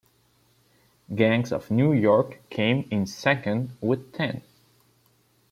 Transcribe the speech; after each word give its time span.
"Gangs 1.13 1.51
of 1.51 1.69
New 1.69 1.93
York" 1.93 2.41
came 2.49 2.87
in 2.89 3.05
second 3.05 3.77
with 3.83 4.11
ten. 4.13 4.41